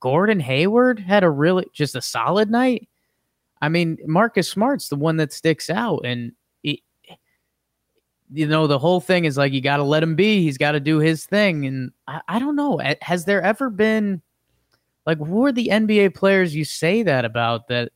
[0.00, 2.88] Gordon Hayward had a really just a solid night.
[3.62, 6.32] I mean, Marcus Smart's the one that sticks out, and
[6.62, 6.80] it,
[8.32, 10.42] you know the whole thing is like you got to let him be.
[10.42, 12.80] He's got to do his thing, and I, I don't know.
[13.02, 14.22] Has there ever been
[15.06, 17.90] like who are the NBA players you say that about that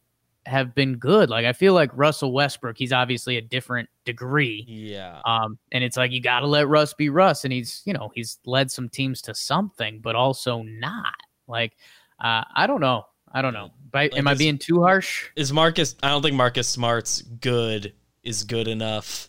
[0.46, 1.30] have been good?
[1.30, 2.76] Like I feel like Russell Westbrook.
[2.76, 5.20] He's obviously a different degree, Yeah.
[5.24, 8.10] um, and it's like you got to let Russ be Russ, and he's you know
[8.14, 11.14] he's led some teams to something, but also not.
[11.46, 11.72] Like
[12.20, 13.06] uh, I don't know.
[13.32, 13.70] I don't know.
[13.90, 15.28] But Like am I being too harsh?
[15.36, 19.28] Is Marcus I don't think Marcus Smart's good is good enough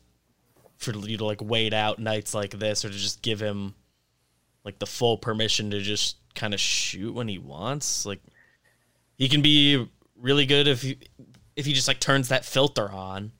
[0.78, 3.76] for you to like wait out nights like this or to just give him
[4.64, 8.06] like the full permission to just kind of shoot when he wants.
[8.06, 8.22] Like
[9.18, 9.88] he can be
[10.20, 10.98] really good if he
[11.56, 13.32] if he just like turns that filter on.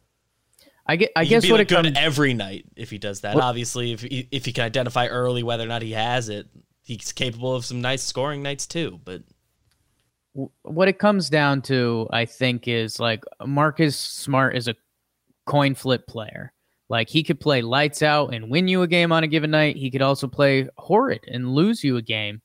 [0.88, 1.12] I get.
[1.16, 1.88] I he guess what like it comes.
[1.90, 3.36] good every night if he does that.
[3.36, 6.48] What- Obviously, if he, if he can identify early whether or not he has it,
[6.86, 9.00] he's capable of some nice scoring nights too.
[9.04, 9.24] But
[10.62, 14.76] what it comes down to, I think, is like Marcus Smart is a
[15.46, 16.54] coin flip player.
[16.88, 19.76] Like he could play lights out and win you a game on a given night.
[19.76, 22.42] He could also play horrid and lose you a game.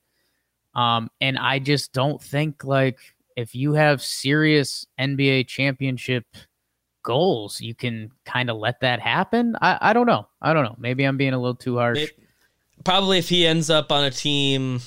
[0.75, 2.99] Um, and I just don't think like
[3.37, 6.25] if you have serious NBA championship
[7.03, 9.57] goals, you can kind of let that happen.
[9.61, 10.29] I, I don't know.
[10.41, 10.77] I don't know.
[10.79, 11.99] Maybe I'm being a little too harsh.
[11.99, 12.19] It-
[12.85, 14.81] probably if he ends up on a team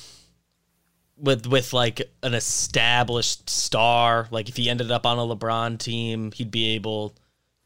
[1.16, 6.32] with with like an established star, like if he ended up on a LeBron team,
[6.32, 7.14] he'd be able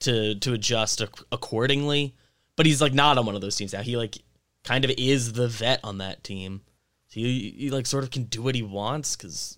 [0.01, 2.15] to to adjust ac- accordingly.
[2.57, 3.83] But he's like not on one of those teams now.
[3.83, 4.19] He like
[4.65, 6.63] kind of is the vet on that team.
[7.09, 9.57] So he, he like sort of can do what he wants because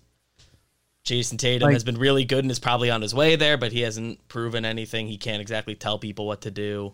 [1.03, 3.71] Jayson Tatum Like- has been really good and is probably on his way there, but
[3.71, 5.07] he hasn't proven anything.
[5.07, 6.93] He can't exactly tell people what to do.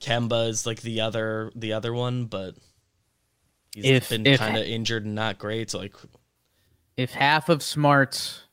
[0.00, 2.54] Kemba is like the other the other one, but
[3.74, 5.70] he's If- been kind of injured and not great.
[5.70, 5.94] So like,
[6.96, 8.44] if half of Smart's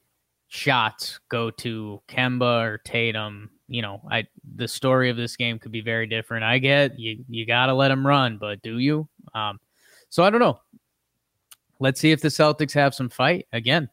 [0.47, 5.71] shots go to Kemba or Tatum, you know, I the story of this game could
[5.71, 6.43] be very different.
[6.43, 9.07] I get you you got to let him run, but do you?
[9.33, 9.59] Um
[10.09, 10.59] so I don't know.
[11.79, 13.47] let's see if the Celtics have some fight.
[13.51, 13.89] Again,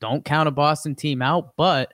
[0.00, 1.92] don't count a Boston team out, but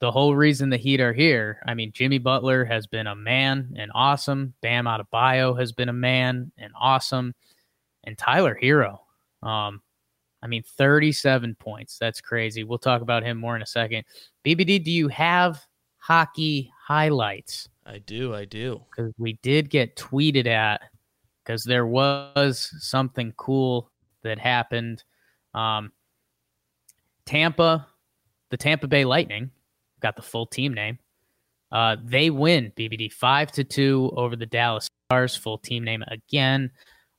[0.00, 3.74] the whole reason the Heat are here, I mean, Jimmy Butler has been a man
[3.76, 4.54] and awesome.
[4.62, 7.34] Bam Adebayo has been a man and awesome.
[8.04, 8.98] And Tyler Herro.
[9.42, 9.82] um,
[10.42, 11.98] I mean, 37 points.
[11.98, 12.64] That's crazy.
[12.64, 14.04] We'll talk about him more in a second.
[14.42, 15.62] BBD, do you have
[15.98, 17.68] hockey highlights?
[17.84, 18.34] I do.
[18.34, 18.82] I do.
[18.90, 20.80] Because we did get tweeted at
[21.44, 23.90] because there was something cool
[24.22, 25.04] that happened.
[25.52, 25.92] Um,
[27.26, 27.86] Tampa,
[28.50, 29.50] the Tampa Bay Lightning,
[30.00, 30.98] got the full team name.
[31.72, 35.36] Uh, they win BBD five to two over the Dallas Stars.
[35.36, 36.70] Full team name again.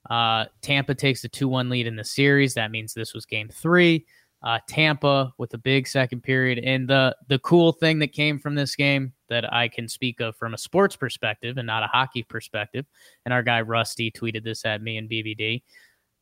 [0.10, 2.54] Uh, Tampa takes the 2 1 lead in the series.
[2.54, 4.06] That means this was game three.
[4.44, 6.58] Uh, Tampa with a big second period.
[6.60, 10.36] And the, the cool thing that came from this game that I can speak of
[10.36, 12.86] from a sports perspective and not a hockey perspective,
[13.26, 15.62] and our guy Rusty tweeted this at me and BBD.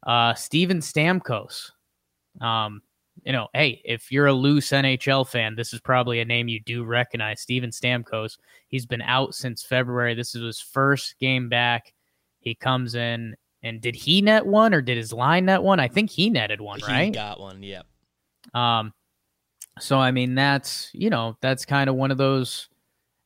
[0.05, 1.71] Uh, Steven Stamkos.
[2.41, 2.81] Um,
[3.25, 6.59] you know, hey, if you're a loose NHL fan, this is probably a name you
[6.59, 7.41] do recognize.
[7.41, 8.37] Steven Stamkos.
[8.67, 10.13] He's been out since February.
[10.15, 11.93] This is his first game back.
[12.39, 15.79] He comes in and did he net one or did his line net one?
[15.79, 17.05] I think he netted one, right?
[17.05, 17.85] He got one, yep.
[18.53, 18.93] Um,
[19.79, 22.69] so I mean that's you know that's kind of one of those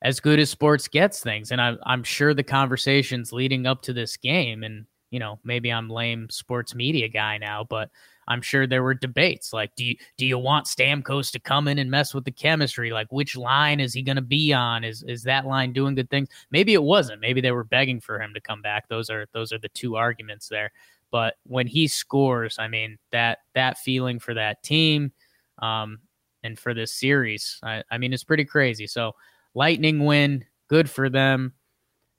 [0.02, 3.92] as good as sports gets things, and I, I'm sure the conversations leading up to
[3.92, 7.90] this game, and you know maybe I'm lame sports media guy now, but
[8.28, 11.78] I'm sure there were debates like, do you do you want Stamkos to come in
[11.78, 12.92] and mess with the chemistry?
[12.92, 14.84] Like, which line is he going to be on?
[14.84, 16.28] Is is that line doing good things?
[16.50, 17.20] Maybe it wasn't.
[17.20, 18.88] Maybe they were begging for him to come back.
[18.88, 20.72] Those are those are the two arguments there.
[21.10, 25.12] But when he scores, I mean that that feeling for that team,
[25.60, 26.00] um,
[26.42, 28.86] and for this series, I, I mean it's pretty crazy.
[28.86, 29.14] So
[29.54, 31.52] Lightning win, good for them.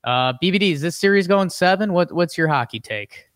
[0.04, 1.92] Uh, BBD, is this series going seven?
[1.92, 3.30] What what's your hockey take?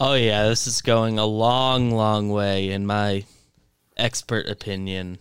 [0.00, 3.24] Oh yeah, this is going a long, long way in my
[3.96, 5.18] expert opinion.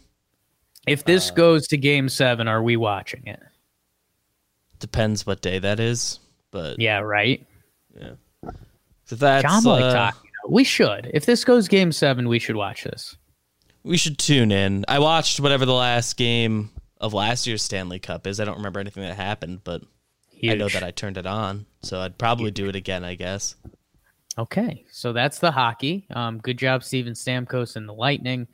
[0.86, 3.42] If this uh, goes to game seven, are we watching it?
[4.80, 6.20] Depends what day that is,
[6.52, 7.44] but yeah, right.
[8.00, 8.12] Yeah,
[9.06, 10.30] so that's John like uh, talking.
[10.48, 11.10] We should.
[11.12, 13.18] If this goes game seven, we should watch this.
[13.84, 14.86] We should tune in.
[14.88, 16.70] I watched whatever the last game
[17.02, 18.40] of last year's Stanley Cup is.
[18.40, 19.82] I don't remember anything that happened, but
[20.30, 20.54] Huge.
[20.54, 22.56] I know that I turned it on, so I'd probably Huge.
[22.56, 23.04] do it again.
[23.04, 23.56] I guess.
[24.38, 26.06] Okay, so that's the hockey.
[26.12, 28.48] Um, good job, Steven Stamkos and the Lightning.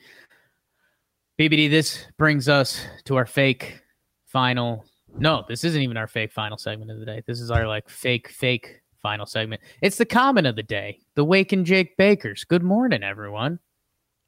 [1.38, 3.82] BBD, this brings us to our fake
[4.28, 4.86] final.
[5.18, 7.22] No, this isn't even our fake final segment of the day.
[7.28, 9.62] This is our like fake, fake final segment.
[9.82, 11.00] It's the comment of the day.
[11.16, 12.46] The Wake and Jake Bakers.
[12.46, 13.60] Good morning, everyone.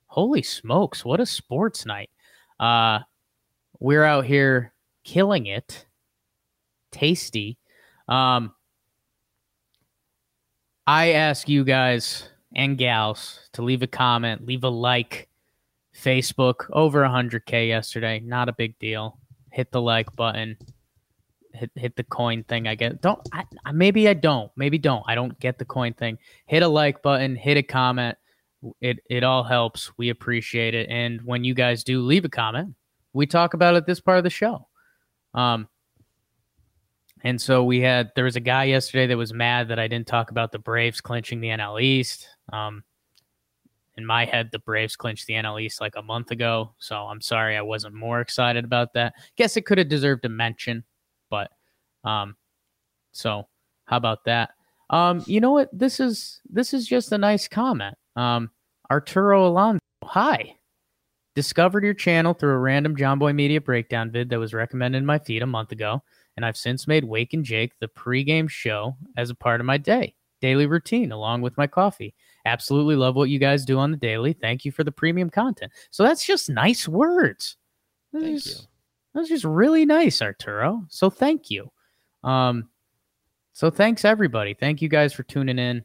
[0.07, 2.09] Holy smokes, what a sports night.
[2.59, 2.99] Uh,
[3.79, 5.85] we're out here killing it.
[6.91, 7.57] Tasty.
[8.07, 8.54] Um,
[10.87, 15.29] I ask you guys and gals to leave a comment, leave a like.
[15.95, 19.17] Facebook over 100k yesterday, not a big deal.
[19.51, 20.57] Hit the like button.
[21.53, 22.67] Hit hit the coin thing.
[22.67, 23.25] I get don't.
[23.31, 24.51] I, maybe I don't.
[24.57, 25.03] Maybe don't.
[25.07, 26.17] I don't get the coin thing.
[26.47, 27.35] Hit a like button.
[27.35, 28.17] Hit a comment.
[28.81, 29.97] It it all helps.
[29.97, 30.89] We appreciate it.
[30.89, 32.75] And when you guys do leave a comment,
[33.13, 34.67] we talk about it this part of the show.
[35.33, 35.69] Um,
[37.25, 40.05] and so we had there was a guy yesterday that was mad that I didn't
[40.05, 42.29] talk about the Braves clinching the NL East.
[42.53, 42.83] Um,
[43.97, 47.21] in my head, the Braves clinched the NL East like a month ago, so I'm
[47.21, 49.15] sorry I wasn't more excited about that.
[49.37, 50.83] Guess it could have deserved a mention,
[51.31, 51.49] but
[52.03, 52.35] um,
[53.11, 53.47] so
[53.85, 54.51] how about that?
[54.91, 55.69] Um, you know what?
[55.73, 57.97] This is this is just a nice comment.
[58.15, 58.51] Um,
[58.91, 60.57] Arturo Alonso, hi.
[61.33, 65.07] Discovered your channel through a random John Boy Media breakdown vid that was recommended in
[65.07, 66.03] my feed a month ago
[66.35, 69.77] and I've since made Wake and Jake the pregame show as a part of my
[69.77, 72.13] day, daily routine, along with my coffee.
[72.45, 74.33] Absolutely love what you guys do on the daily.
[74.33, 75.71] Thank you for the premium content.
[75.91, 77.57] So that's just nice words.
[78.13, 78.67] That's thank just, you.
[79.13, 80.85] That's just really nice, Arturo.
[80.89, 81.71] So thank you.
[82.23, 82.69] Um,
[83.53, 84.53] so thanks everybody.
[84.53, 85.83] Thank you guys for tuning in.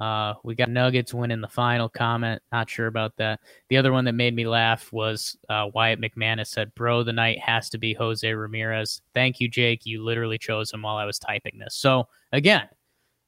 [0.00, 2.40] Uh, we got Nuggets winning the final comment.
[2.50, 3.40] Not sure about that.
[3.68, 7.38] The other one that made me laugh was uh, Wyatt McManus said, Bro, the night
[7.38, 9.02] has to be Jose Ramirez.
[9.12, 9.84] Thank you, Jake.
[9.84, 11.74] You literally chose him while I was typing this.
[11.74, 12.66] So, again,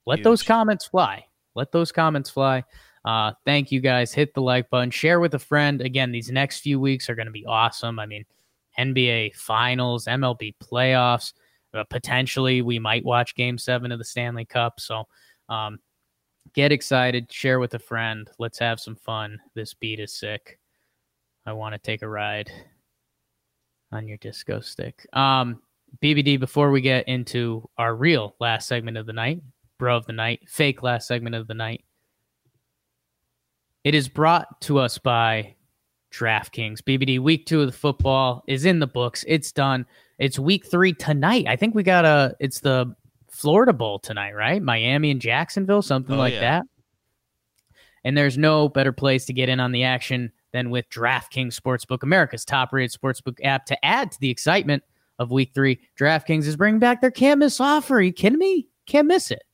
[0.07, 0.25] let Huge.
[0.25, 1.27] those comments fly.
[1.55, 2.65] Let those comments fly.
[3.05, 4.15] Uh, thank you guys.
[4.15, 4.91] Hit the like button.
[4.91, 5.83] Share with a friend.
[5.83, 7.99] Again, these next few weeks are going to be awesome.
[7.99, 8.25] I mean,
[8.79, 11.35] NBA finals, MLB playoffs.
[11.75, 14.81] Uh, potentially, we might watch game seven of the Stanley Cup.
[14.81, 15.05] So,
[15.49, 15.79] um,
[16.55, 18.31] get excited, share with a friend.
[18.39, 19.41] Let's have some fun.
[19.55, 20.59] This beat is sick.
[21.47, 22.51] I want to take a ride
[23.91, 25.07] on your disco stick.
[25.13, 25.61] Um,
[26.03, 29.43] BBD, before we get into our real last segment of the night,
[29.79, 31.85] bro of the night, fake last segment of the night,
[33.85, 35.57] It is brought to us by
[36.13, 36.83] DraftKings.
[36.83, 39.25] BBD week two of the football is in the books.
[39.27, 39.87] It's done.
[40.19, 41.47] It's week three tonight.
[41.49, 42.37] I think we got a.
[42.39, 42.95] It's the
[43.33, 44.63] Florida Bowl tonight, right?
[44.63, 46.41] Miami and Jacksonville, something Oh, like yeah.
[46.41, 46.65] that.
[48.05, 52.03] And there's no better place to get in on the action than with DraftKings Sportsbook,
[52.03, 53.65] America's top-rated sportsbook app.
[53.67, 54.83] To add to the excitement
[55.19, 57.97] of Week Three, DraftKings is bringing back their can't miss offer.
[57.97, 58.69] Are you kidding me?
[58.87, 59.45] Can't miss it.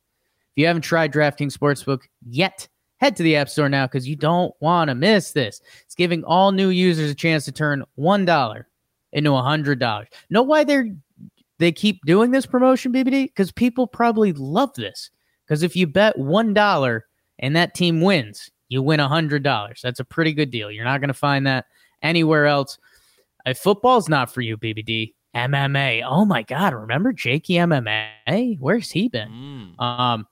[0.57, 2.67] If you haven't tried DraftKings Sportsbook yet,
[2.97, 5.61] head to the App Store now because you don't want to miss this.
[5.85, 8.67] It's giving all new users a chance to turn one dollar
[9.13, 10.09] into a hundred dollars.
[10.31, 10.89] Know why they're
[11.59, 13.27] they keep doing this promotion, BBD?
[13.27, 15.11] Because people probably love this.
[15.47, 17.07] Because if you bet one dollar
[17.39, 19.81] and that team wins, you win a hundred dollars.
[19.83, 20.71] That's a pretty good deal.
[20.71, 21.67] You're not going to find that
[22.03, 22.79] anywhere else.
[23.47, 26.03] If football's not for you, BBD, MMA.
[26.07, 26.75] Oh my God!
[26.75, 28.59] Remember Jakey MMA?
[28.59, 29.29] Where's he been?
[29.79, 29.83] Mm.
[29.83, 30.27] Um,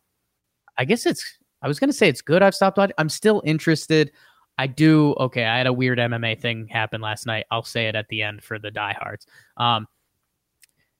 [0.78, 1.38] I guess it's.
[1.62, 2.42] I was gonna say it's good.
[2.42, 2.94] I've stopped watching.
[2.98, 4.12] I'm still interested.
[4.58, 5.14] I do.
[5.18, 7.46] Okay, I had a weird MMA thing happen last night.
[7.50, 9.26] I'll say it at the end for the diehards.
[9.56, 9.86] Um,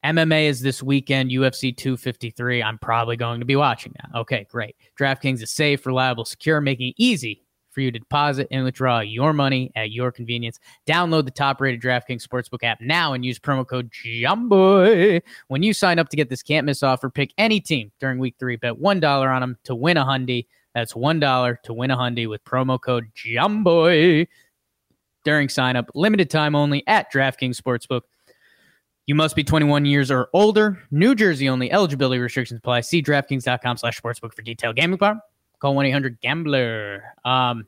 [0.05, 1.31] MMA is this weekend.
[1.31, 2.63] UFC 253.
[2.63, 4.19] I'm probably going to be watching that.
[4.19, 4.77] Okay, great.
[4.99, 7.43] DraftKings is safe, reliable, secure, making it easy
[7.77, 10.59] for you to deposit and withdraw your money at your convenience.
[10.87, 15.99] Download the top-rated DraftKings Sportsbook app now and use promo code JOHNBOY when you sign
[15.99, 17.11] up to get this can't miss offer.
[17.11, 18.57] Pick any team during week three.
[18.57, 20.47] Bet one dollar on them to win a hundy.
[20.75, 24.27] That's one dollar to win a hundy with promo code JOHNBOY
[25.27, 25.91] during sign up.
[25.95, 28.03] Limited time only at DraftKings Sportsbook.
[29.07, 30.83] You must be 21 years or older.
[30.91, 31.71] New Jersey only.
[31.71, 32.81] Eligibility restrictions apply.
[32.81, 35.21] See DraftKings.com slash sportsbook for detailed gaming power.
[35.61, 37.03] Call 1-800-GAMBLER.
[37.25, 37.67] Um,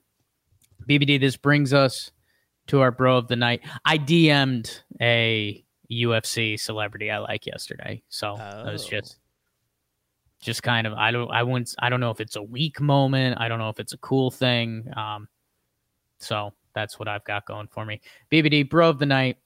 [0.89, 2.11] BBD, this brings us
[2.67, 3.63] to our bro of the night.
[3.85, 8.03] I DM'd a UFC celebrity I like yesterday.
[8.09, 8.91] So it was Oh.
[8.91, 9.19] just
[10.41, 13.39] just kind of I don't I wouldn't I don't know if it's a weak moment.
[13.41, 14.87] I don't know if it's a cool thing.
[14.95, 15.29] Um
[16.19, 18.01] so that's what I've got going for me.
[18.31, 19.39] BBD, bro of the night.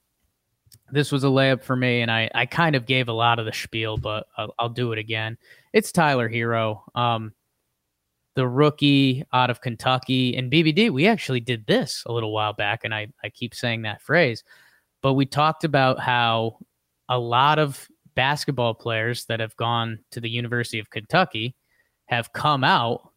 [0.92, 3.46] This was a layup for me, and I, I kind of gave a lot of
[3.46, 5.38] the spiel, but I'll, I'll do it again.
[5.72, 7.32] It's Tyler Herro, um,
[8.34, 10.36] the rookie out of Kentucky.
[10.36, 13.82] And BBD, we actually did this a little while back, and I, I keep saying
[13.82, 14.44] that phrase,
[15.00, 16.58] but we talked about how
[17.08, 21.56] a lot of basketball players that have gone to the University of Kentucky
[22.06, 23.10] have come out,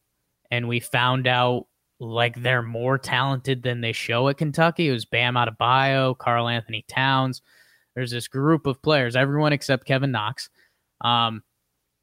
[0.49, 1.67] and we found out
[1.99, 4.87] like they're more talented than they show at Kentucky.
[4.87, 7.41] It was Bam Adebayo, Karl-Anthony Towns.
[7.95, 10.49] There's this group of players, everyone except Kevin Knox,
[11.01, 11.41] um,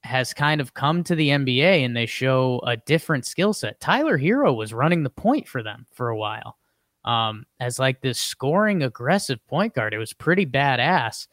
[0.02, 3.78] has kind of come to the NBA and they show a different skill set.
[3.80, 6.56] Tyler Herro was running the point for them for a while
[7.04, 9.94] um, as like this scoring aggressive point guard.
[9.94, 11.28] It was pretty badass.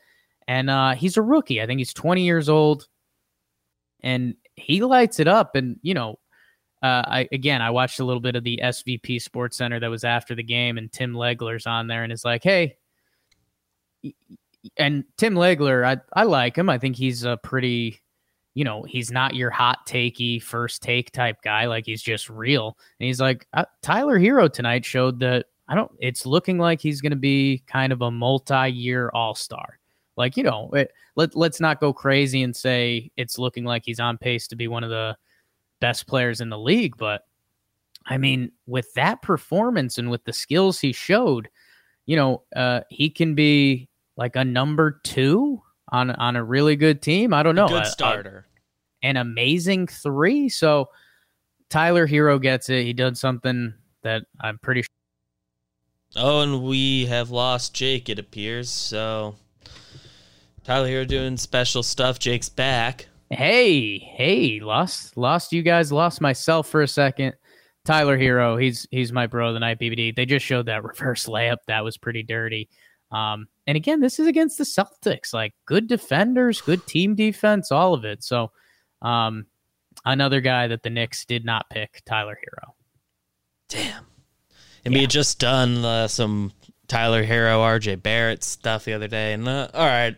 [0.48, 1.62] And uh, he's a rookie.
[1.62, 2.88] I think he's 20 years old
[4.02, 5.56] and he lights it up.
[5.56, 6.20] And, you know,
[6.82, 10.06] uh, I again, I watched a little bit of the SVP Sports Center that was
[10.06, 12.78] after the game, and Tim Legler's on there, and is like, "Hey,"
[14.78, 16.70] and Tim Legler, I I like him.
[16.70, 18.02] I think he's a pretty,
[18.54, 21.66] you know, he's not your hot takey first take type guy.
[21.66, 25.92] Like he's just real, and he's like uh, Tyler Herro tonight showed that I don't.
[26.00, 29.80] It's looking like he's going to be kind of a multi-year All Star.
[30.18, 34.00] Like you know, it, let let's not go crazy and say it's looking like he's
[34.00, 35.18] on pace to be one of the
[35.80, 36.98] best players in the league.
[36.98, 37.26] But
[38.06, 41.50] I mean, with that performance and with the skills he showed,
[42.06, 43.89] you know, uh, he can be
[44.20, 45.62] like a number two
[45.92, 47.34] on on a really good team.
[47.34, 48.46] I don't know, Good a- a- starter.
[49.02, 50.50] an amazing three.
[50.50, 50.90] So
[51.70, 52.84] Tyler Herro gets it.
[52.84, 54.90] He did something that I'm pretty sure.
[56.16, 58.70] Oh, and we have lost Jake, it appears.
[58.70, 59.36] So
[60.64, 62.20] Tyler Herro doing special stuff.
[62.20, 63.08] Jake's back.
[63.30, 67.36] Hey, hey, lost lost you guys, lost myself for a second.
[67.86, 70.16] Tyler Herro, he's he's my bro of the night BBD.
[70.16, 71.58] They just showed that reverse layup.
[71.68, 72.70] That was pretty dirty.
[73.12, 75.32] Um, and again, this is against the Celtics.
[75.34, 78.24] Like good defenders, good team defense, all of it.
[78.24, 78.52] So
[79.02, 79.46] um
[80.06, 82.72] another guy that the Knicks did not pick, Tyler Herro.
[83.70, 84.06] Damn.
[84.86, 86.52] And we had just done uh, some
[86.88, 89.34] Tyler Herro, RJ Barrett stuff the other day.
[89.34, 90.16] And uh, all right,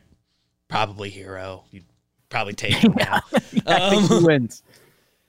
[0.70, 1.64] probably Herro.
[1.72, 1.86] You'd
[2.30, 3.20] probably take him now.
[3.34, 4.64] I think he Um, wins.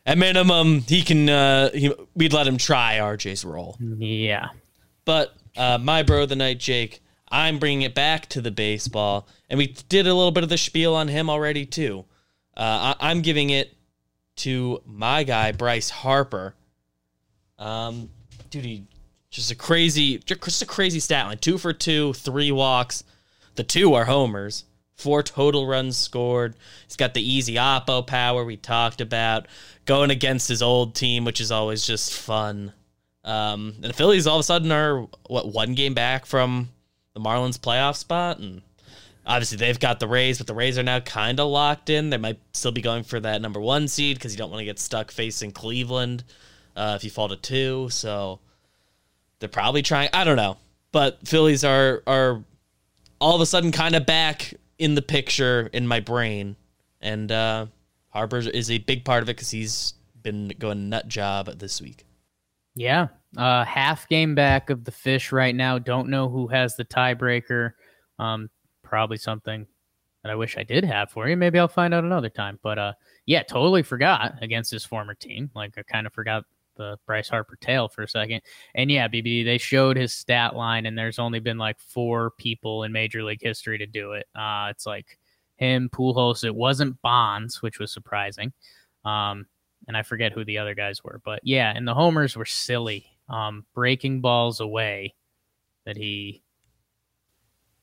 [0.06, 1.28] At minimum, he can.
[1.28, 3.76] Uh, he, we'd let him try RJ's role.
[3.80, 4.48] Yeah.
[5.04, 7.01] But uh, my bro of the night, Jake,
[7.32, 10.58] I'm bringing it back to the baseball, and we did a little bit of the
[10.58, 12.04] spiel on him already too.
[12.54, 13.74] Uh, I, I'm giving it
[14.36, 16.54] to my guy Bryce Harper.
[17.58, 18.10] Um,
[18.50, 18.84] dude, he
[19.30, 23.02] just a crazy, just a crazy stat line: two for two, three walks.
[23.54, 24.64] The two are homers.
[24.94, 26.54] Four total runs scored.
[26.86, 29.48] He's got the easy oppo power we talked about.
[29.86, 32.72] Going against his old team, which is always just fun.
[33.24, 36.68] Um, and the Phillies all of a sudden are what one game back from
[37.14, 38.62] the Marlins playoff spot, and
[39.26, 42.10] obviously they've got the Rays, but the Rays are now kind of locked in.
[42.10, 44.64] They might still be going for that number one seed because you don't want to
[44.64, 46.24] get stuck facing Cleveland
[46.76, 47.88] uh, if you fall to two.
[47.90, 48.40] So
[49.38, 50.10] they're probably trying.
[50.12, 50.56] I don't know,
[50.90, 52.42] but Phillies are are
[53.20, 56.56] all of a sudden kind of back in the picture in my brain,
[57.00, 57.66] and uh,
[58.08, 62.04] Harper is a big part of it because he's been going nut job this week.
[62.74, 63.08] Yeah.
[63.36, 65.78] Uh, half game back of the fish right now.
[65.78, 67.72] Don't know who has the tiebreaker.
[68.18, 68.50] Um,
[68.82, 69.66] probably something
[70.22, 71.36] that I wish I did have for you.
[71.36, 72.58] Maybe I'll find out another time.
[72.62, 72.92] But uh,
[73.26, 75.50] yeah, totally forgot against his former team.
[75.54, 76.44] Like I kind of forgot
[76.76, 78.42] the Bryce Harper tail for a second.
[78.74, 82.84] And yeah, BB, they showed his stat line, and there's only been like four people
[82.84, 84.26] in Major League history to do it.
[84.34, 85.18] Uh, it's like
[85.56, 86.44] him, Pujols.
[86.44, 88.52] It wasn't Bonds, which was surprising.
[89.04, 89.46] Um,
[89.86, 93.06] and I forget who the other guys were, but yeah, and the homers were silly,
[93.28, 95.14] um, breaking balls away
[95.84, 96.42] that he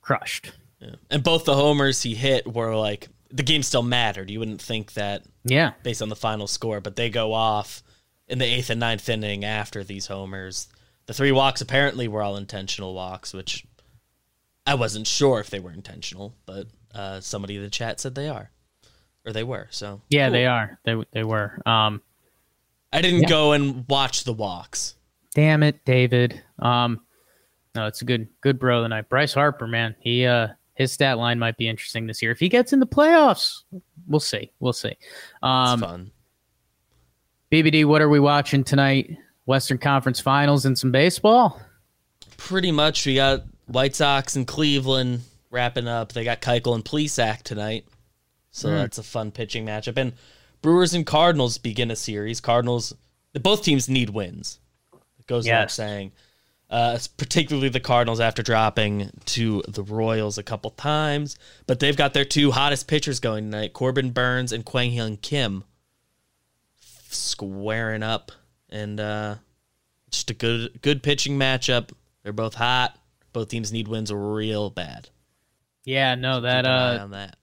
[0.01, 0.51] crushed.
[0.79, 0.95] Yeah.
[1.09, 4.29] And both the homers he hit were like the game still mattered.
[4.29, 7.83] You wouldn't think that, yeah, based on the final score, but they go off
[8.27, 10.67] in the eighth and ninth inning after these homers.
[11.05, 13.65] The three walks apparently were all intentional walks, which
[14.65, 18.29] I wasn't sure if they were intentional, but uh, somebody in the chat said they
[18.29, 18.51] are
[19.25, 19.67] or they were.
[19.69, 20.33] So yeah, cool.
[20.33, 20.79] they are.
[20.83, 21.61] They they were.
[21.65, 22.01] Um,
[22.91, 23.29] I didn't yeah.
[23.29, 24.95] go and watch the walks.
[25.35, 26.41] Damn it, David.
[26.57, 27.01] Um,
[27.75, 29.09] no, it's a good good bro tonight.
[29.09, 30.49] Bryce Harper, man, he uh
[30.79, 33.63] his stat line might be interesting this year if he gets in the playoffs.
[34.07, 34.51] We'll see.
[34.59, 34.95] We'll see.
[35.43, 36.11] Um, it's fun.
[37.51, 39.17] BBD, what are we watching tonight?
[39.45, 41.59] Western Conference Finals and some baseball.
[42.37, 43.05] Pretty much.
[43.05, 46.13] We got White Sox and Cleveland wrapping up.
[46.13, 47.85] They got Keuchel and Plesac tonight.
[48.51, 48.77] So mm.
[48.77, 49.97] that's a fun pitching matchup.
[49.97, 50.13] And
[50.61, 52.41] Brewers and Cardinals begin a series.
[52.41, 52.93] Cardinals,
[53.33, 54.59] both teams need wins.
[55.19, 55.55] It goes yes.
[55.55, 56.11] without saying.
[56.69, 61.35] Uh, particularly the Cardinals after dropping to the Royals a couple times.
[61.65, 65.63] But they've got their two hottest pitchers going tonight Corbin Burnes and Kwang Hyun Kim
[67.09, 68.31] squaring up.
[68.69, 69.35] And uh,
[70.11, 71.89] just a good good pitching matchup.
[72.21, 72.95] They're both hot.
[73.33, 75.09] Both teams need wins real bad.
[75.85, 77.38] Yeah, no, that uh, that.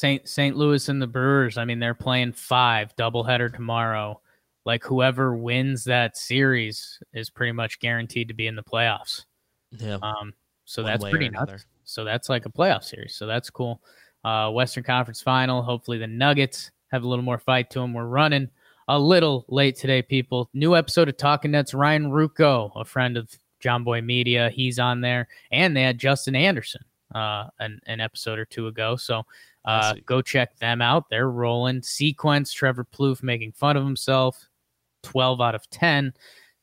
[0.00, 0.26] St.
[0.26, 0.56] St.
[0.56, 4.18] Louis and the Brewers, I mean, they're playing five doubleheader tomorrow.
[4.64, 9.26] Like whoever wins that series is pretty much guaranteed to be in the playoffs.
[9.72, 9.98] Yeah.
[10.00, 10.32] Um.
[10.64, 11.66] So One that's pretty nuts.
[11.84, 13.14] So that's like a playoff series.
[13.14, 13.82] So that's cool.
[14.24, 15.62] Uh, Western Conference Final.
[15.62, 17.92] Hopefully the Nuggets have a little more fight to them.
[17.92, 18.48] We're running
[18.88, 20.48] a little late today, people.
[20.54, 21.74] New episode of Talking Nets.
[21.74, 23.30] Ryan Ruocco, a friend of
[23.60, 26.82] John Boy Media, he's on there, and they had Justin Anderson
[27.14, 28.96] uh, an, an episode or two ago.
[28.96, 29.24] So
[29.64, 31.04] uh, go check them out.
[31.10, 31.82] They're rolling.
[31.82, 34.48] Sequence, Trevor Plouffe making fun of himself.
[35.02, 36.12] 12 out of 10.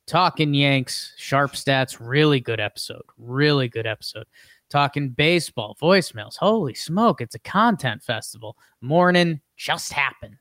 [0.05, 3.03] Talking Yanks, sharp stats, really good episode.
[3.17, 4.25] Really good episode.
[4.69, 6.37] Talking baseball, voicemails.
[6.37, 8.57] Holy smoke, it's a content festival.
[8.81, 10.37] Morning just happened.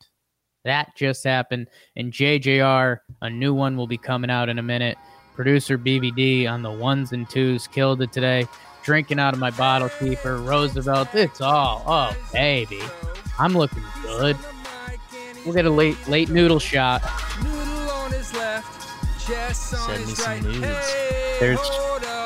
[0.65, 1.69] That just happened.
[1.97, 4.99] And JJR, a new one will be coming out in a minute.
[5.35, 8.49] Producer BBD on the ones and twos killed it today
[8.87, 11.13] drinking out of my bottle keeper, Roosevelt.
[11.13, 12.81] It's all, oh, baby.
[13.37, 14.37] I'm looking good.
[15.45, 17.03] We'll get a late late noodle shot.
[19.53, 20.95] Send me some nudes.
[21.41, 21.59] There's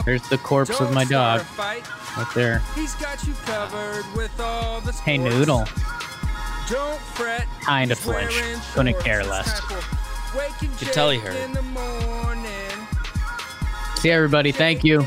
[0.05, 1.43] there's the corpse of my dog.
[1.59, 2.63] Right there.
[2.75, 5.65] He's got you covered with all the Hey noodle.
[6.69, 7.47] Don't fret.
[7.63, 8.43] Kind of flinch.
[8.75, 9.61] Couldn't care less.
[9.61, 11.37] Could tell he heard.
[13.97, 14.53] See everybody.
[14.53, 15.07] Thank you.